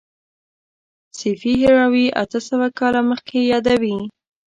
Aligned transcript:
سیفي 1.19 1.53
هروي 1.63 2.05
اته 2.23 2.39
سوه 2.49 2.67
کاله 2.79 3.01
مخکې 3.11 3.39
یادوي. 3.51 3.97